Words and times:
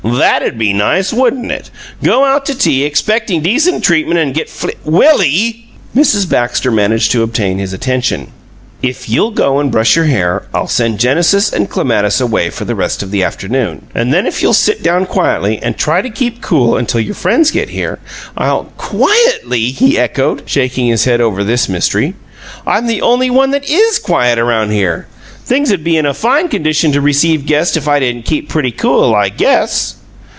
THAT'd 0.03 0.57
be 0.57 0.73
nice, 0.73 1.13
wouldn't 1.13 1.51
it? 1.51 1.69
Go 2.03 2.25
out 2.25 2.47
to 2.47 2.55
tea 2.57 2.83
expecting 2.83 3.41
decent 3.43 3.83
treatment 3.83 4.19
and 4.19 4.33
get 4.33 4.49
fl" 4.49 4.69
"WILLIE!" 4.83 5.67
Mrs. 5.95 6.27
Baxter 6.27 6.71
managed 6.71 7.11
to 7.11 7.21
obtain 7.21 7.59
his 7.59 7.71
attention. 7.71 8.29
"If 8.81 9.07
you'll 9.07 9.29
go 9.31 9.59
and 9.59 9.71
brush 9.71 9.95
your 9.95 10.05
hair 10.05 10.47
I'll 10.55 10.67
send 10.67 10.99
Genesis 10.99 11.53
and 11.53 11.69
Clematis 11.69 12.19
away 12.19 12.49
for 12.49 12.65
the 12.65 12.73
rest 12.73 13.03
of 13.03 13.11
the 13.11 13.23
afternoon. 13.23 13.85
And 13.93 14.11
then 14.11 14.25
if 14.25 14.41
you 14.41 14.49
'll 14.49 14.53
sit 14.53 14.81
down 14.81 15.05
quietly 15.05 15.59
and 15.61 15.77
try 15.77 16.01
to 16.01 16.09
keep 16.09 16.41
cool 16.41 16.77
until 16.77 16.99
your 16.99 17.15
friends 17.15 17.51
get 17.51 17.69
here, 17.69 17.99
I'll" 18.35 18.71
"'Quietly'!" 18.77 19.69
he 19.71 19.99
echoed, 19.99 20.41
shaking 20.47 20.87
his 20.87 21.05
head 21.05 21.21
over 21.21 21.43
this 21.43 21.69
mystery. 21.69 22.15
"I'm 22.65 22.87
the 22.87 23.03
only 23.03 23.29
one 23.29 23.51
that 23.51 23.69
IS 23.69 23.99
quiet 23.99 24.39
around 24.39 24.71
here. 24.71 25.07
Things 25.45 25.71
'd 25.71 25.83
be 25.83 25.97
in 25.97 26.05
a 26.05 26.13
fine 26.13 26.47
condition 26.49 26.91
to 26.91 27.01
receive 27.01 27.45
guests 27.47 27.75
if 27.75 27.87
I 27.87 27.99
didn't 27.99 28.25
keep 28.25 28.47
pretty 28.49 28.71
cool, 28.71 29.15
I 29.15 29.29
guess!" 29.29 29.95